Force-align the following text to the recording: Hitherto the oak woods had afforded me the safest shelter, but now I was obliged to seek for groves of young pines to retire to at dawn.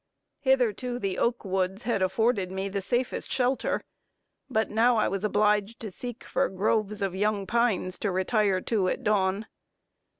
Hitherto 0.39 0.97
the 0.97 1.19
oak 1.19 1.45
woods 1.45 1.83
had 1.83 2.01
afforded 2.01 2.49
me 2.51 2.69
the 2.69 2.81
safest 2.81 3.31
shelter, 3.31 3.83
but 4.49 4.71
now 4.71 4.97
I 4.97 5.07
was 5.07 5.23
obliged 5.23 5.79
to 5.81 5.91
seek 5.91 6.23
for 6.23 6.49
groves 6.49 7.03
of 7.03 7.13
young 7.13 7.45
pines 7.45 7.99
to 7.99 8.09
retire 8.09 8.61
to 8.61 8.87
at 8.87 9.03
dawn. 9.03 9.45